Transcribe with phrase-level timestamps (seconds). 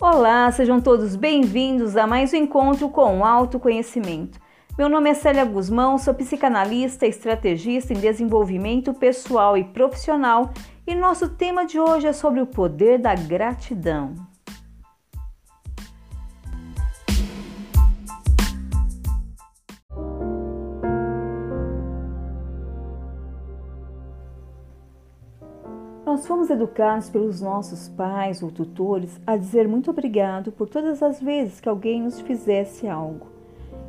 [0.00, 4.38] Olá, sejam todos bem-vindos a mais um encontro com o autoconhecimento.
[4.78, 10.52] Meu nome é Célia Guzmão, sou psicanalista, estrategista em desenvolvimento pessoal e profissional
[10.86, 14.27] e nosso tema de hoje é sobre o poder da gratidão.
[26.18, 31.22] Nós fomos educados pelos nossos pais ou tutores a dizer muito obrigado por todas as
[31.22, 33.28] vezes que alguém nos fizesse algo.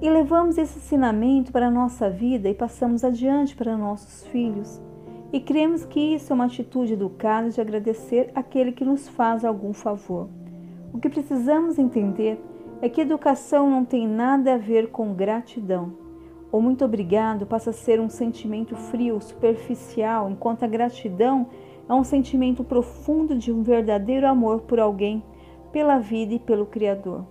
[0.00, 4.80] E levamos esse ensinamento para a nossa vida e passamos adiante para nossos filhos.
[5.34, 9.74] E cremos que isso é uma atitude educada de agradecer aquele que nos faz algum
[9.74, 10.26] favor.
[10.94, 12.42] O que precisamos entender
[12.80, 15.92] é que educação não tem nada a ver com gratidão.
[16.50, 22.02] O muito obrigado passa a ser um sentimento frio, superficial, enquanto a gratidão é um
[22.02, 25.22] sentimento profundo de um verdadeiro amor por alguém,
[25.70, 27.26] pela vida e pelo Criador.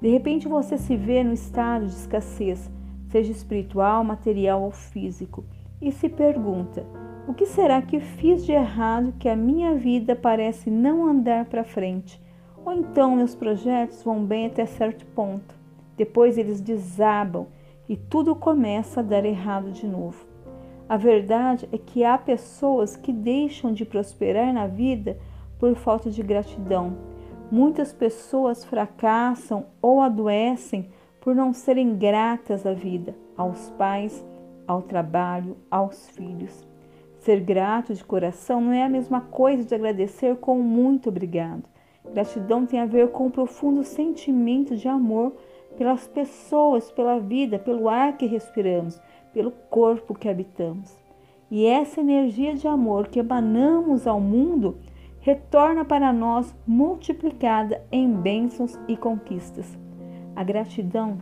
[0.00, 2.68] De repente você se vê no estado de escassez,
[3.08, 5.44] seja espiritual, material ou físico,
[5.80, 6.84] e se pergunta:
[7.28, 11.62] o que será que fiz de errado que a minha vida parece não andar para
[11.62, 12.20] frente?
[12.64, 15.54] Ou então meus projetos vão bem até certo ponto,
[15.96, 17.46] depois eles desabam
[17.88, 20.31] e tudo começa a dar errado de novo.
[20.92, 25.16] A verdade é que há pessoas que deixam de prosperar na vida
[25.58, 26.98] por falta de gratidão.
[27.50, 34.22] Muitas pessoas fracassam ou adoecem por não serem gratas à vida, aos pais,
[34.66, 36.68] ao trabalho, aos filhos.
[37.20, 41.62] Ser grato de coração não é a mesma coisa de agradecer com muito obrigado.
[42.12, 45.34] Gratidão tem a ver com o profundo sentimento de amor
[45.78, 49.00] pelas pessoas, pela vida, pelo ar que respiramos
[49.32, 50.96] pelo corpo que habitamos.
[51.50, 54.78] E essa energia de amor que emanamos ao mundo
[55.20, 59.78] retorna para nós multiplicada em bênçãos e conquistas.
[60.34, 61.18] A gratidão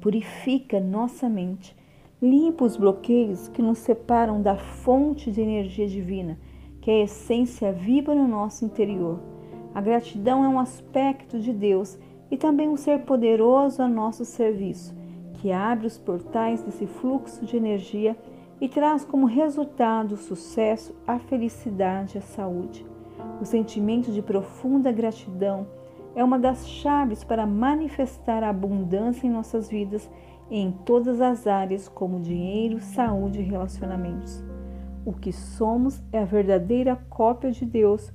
[0.00, 1.74] purifica nossa mente,
[2.20, 6.38] limpa os bloqueios que nos separam da fonte de energia divina,
[6.80, 9.20] que é a essência viva no nosso interior.
[9.74, 11.98] A gratidão é um aspecto de Deus
[12.30, 14.94] e também um ser poderoso a nosso serviço
[15.44, 18.16] que abre os portais desse fluxo de energia
[18.58, 22.86] e traz como resultado o sucesso, a felicidade e a saúde.
[23.42, 25.66] O sentimento de profunda gratidão
[26.16, 30.10] é uma das chaves para manifestar a abundância em nossas vidas
[30.50, 34.42] em todas as áreas, como dinheiro, saúde e relacionamentos.
[35.04, 38.10] O que somos é a verdadeira cópia de Deus,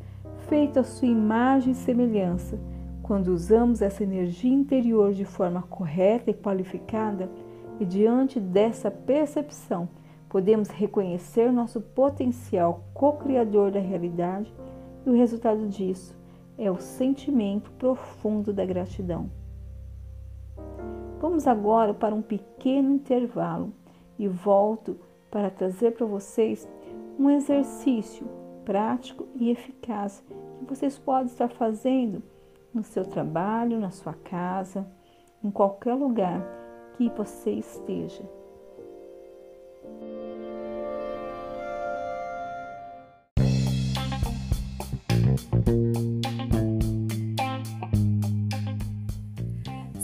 [0.48, 2.58] feita à sua imagem e semelhança
[3.10, 7.28] quando usamos essa energia interior de forma correta e qualificada,
[7.80, 9.90] e diante dessa percepção,
[10.30, 14.54] podemos reconhecer nosso potencial co-criador da realidade,
[15.04, 16.16] e o resultado disso
[16.56, 19.28] é o sentimento profundo da gratidão.
[21.20, 23.74] Vamos agora para um pequeno intervalo
[24.20, 24.96] e volto
[25.32, 26.70] para trazer para vocês
[27.18, 28.28] um exercício
[28.64, 30.24] prático e eficaz
[30.60, 32.22] que vocês podem estar fazendo
[32.74, 34.88] no seu trabalho, na sua casa,
[35.44, 36.42] em qualquer lugar
[36.98, 38.24] que você esteja.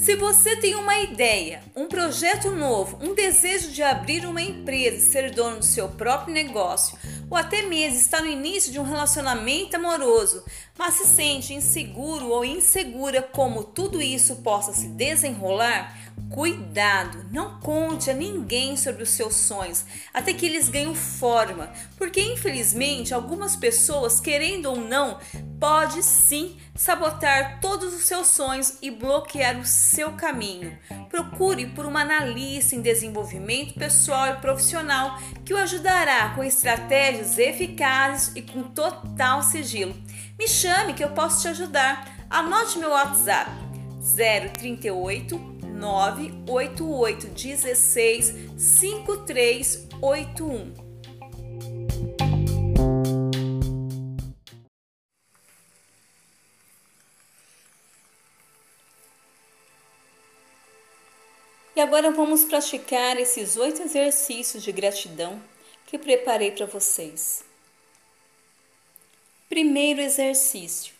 [0.06, 5.02] Se você tem uma ideia, um projeto novo, um desejo de abrir uma empresa e
[5.02, 6.98] ser dono do seu próprio negócio,
[7.30, 10.44] ou até mesmo está no início de um relacionamento amoroso,
[10.78, 16.05] mas se sente inseguro ou insegura como tudo isso possa se desenrolar,
[16.36, 22.22] Cuidado, não conte a ninguém sobre os seus sonhos até que eles ganhem forma, porque
[22.22, 25.18] infelizmente algumas pessoas, querendo ou não,
[25.62, 30.78] pode sim sabotar todos os seus sonhos e bloquear o seu caminho.
[31.10, 38.36] Procure por uma analista em desenvolvimento pessoal e profissional que o ajudará com estratégias eficazes
[38.36, 39.96] e com total sigilo.
[40.38, 42.14] Me chame que eu posso te ajudar.
[42.30, 43.50] Anote meu WhatsApp
[44.60, 50.86] 038 988 16 5381.
[61.76, 65.44] E agora vamos praticar esses oito exercícios de gratidão
[65.86, 67.44] que preparei para vocês.
[69.50, 70.94] Primeiro exercício: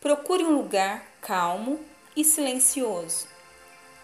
[0.00, 1.78] procure um lugar calmo
[2.16, 3.28] e silencioso.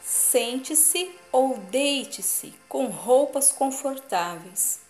[0.03, 4.81] Sente-se ou deite-se com roupas confortáveis.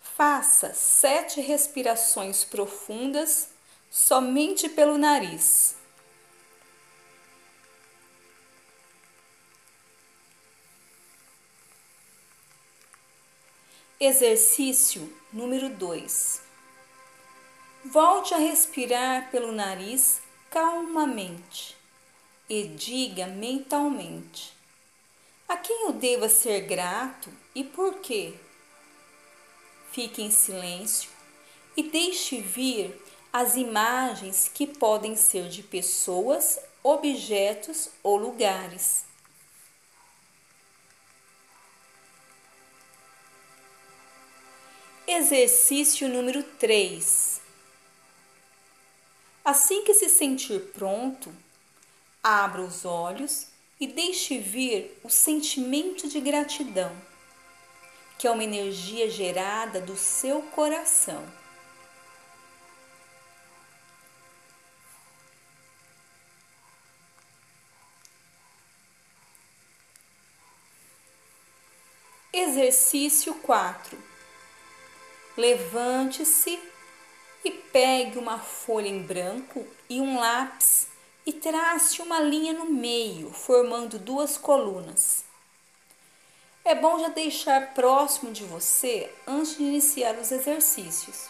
[0.00, 3.50] Faça sete respirações profundas
[3.90, 5.76] somente pelo nariz.
[13.98, 16.42] Exercício número 2.
[17.84, 20.20] Volte a respirar pelo nariz
[20.50, 21.75] calmamente
[22.48, 24.52] e diga mentalmente:
[25.48, 28.34] a quem eu deva ser grato e por quê?
[29.92, 31.10] Fique em silêncio
[31.76, 33.00] e deixe vir
[33.32, 39.04] as imagens que podem ser de pessoas, objetos ou lugares.
[45.06, 47.40] Exercício número 3.
[49.44, 51.32] Assim que se sentir pronto,
[52.28, 53.46] Abra os olhos
[53.78, 56.90] e deixe vir o sentimento de gratidão,
[58.18, 61.24] que é uma energia gerada do seu coração.
[72.32, 73.96] Exercício 4.
[75.36, 76.58] Levante-se
[77.44, 80.88] e pegue uma folha em branco e um lápis
[81.26, 85.24] e trace uma linha no meio, formando duas colunas.
[86.64, 91.28] É bom já deixar próximo de você antes de iniciar os exercícios.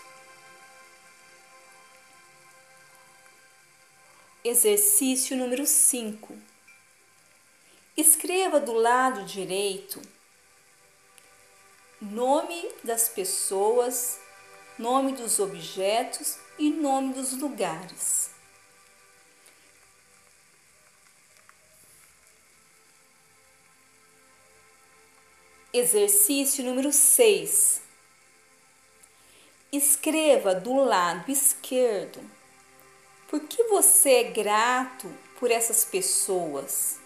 [4.44, 6.36] Exercício número 5.
[7.96, 10.00] Escreva do lado direito
[12.00, 14.20] nome das pessoas,
[14.78, 18.35] nome dos objetos e nome dos lugares.
[25.78, 27.82] Exercício número 6.
[29.70, 32.18] Escreva do lado esquerdo
[33.28, 36.96] por que você é grato por essas pessoas?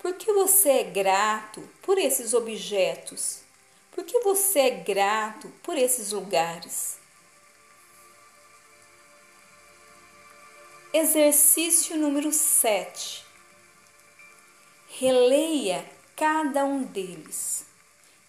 [0.00, 3.40] Por que você é grato por esses objetos?
[3.90, 6.98] Por que você é grato por esses lugares?
[10.94, 13.24] Exercício número 7.
[14.86, 15.84] Releia
[16.14, 17.71] cada um deles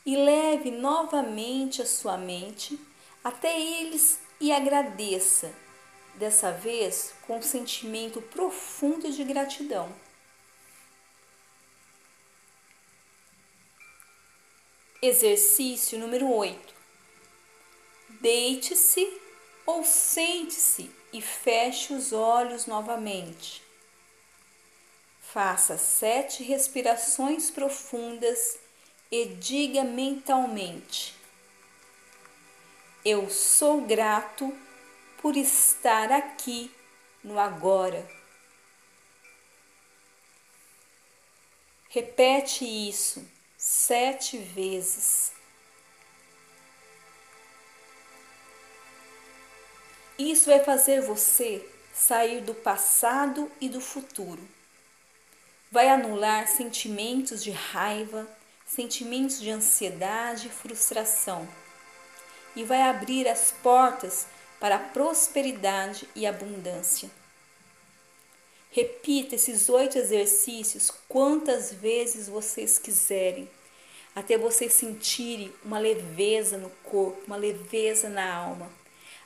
[0.06, 2.80] e leve novamente a sua mente
[3.24, 5.54] até eles e agradeça,
[6.16, 9.94] dessa vez com um sentimento profundo de gratidão.
[15.02, 16.74] Exercício número 8.
[18.22, 19.22] Deite-se
[19.66, 23.62] ou sente-se e feche os olhos novamente.
[25.22, 28.60] Faça sete respirações profundas
[29.14, 31.14] e diga mentalmente:
[33.06, 34.52] Eu sou grato
[35.22, 36.72] por estar aqui
[37.24, 38.10] no agora.
[41.90, 43.24] Repete isso
[43.56, 45.32] sete vezes.
[50.18, 54.42] Isso vai fazer você sair do passado e do futuro.
[55.72, 58.28] Vai anular sentimentos de raiva,
[58.66, 61.48] sentimentos de ansiedade e frustração
[62.56, 64.28] e vai abrir as portas
[64.60, 67.10] para a prosperidade e abundância.
[68.72, 73.50] Repita esses oito exercícios quantas vezes vocês quiserem,
[74.16, 78.72] até vocês sentirem uma leveza no corpo, uma leveza na alma,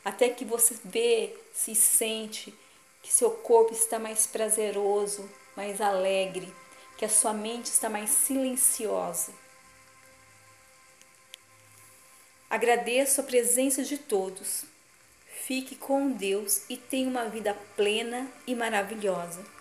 [0.04, 2.54] até que você vê, se sente
[3.02, 6.54] que seu corpo está mais prazeroso, mais alegre,
[6.98, 9.32] que a sua mente está mais silenciosa.
[12.50, 14.66] Agradeço a presença de todos.
[15.46, 19.57] Fique com Deus e tenha uma vida plena e maravilhosa.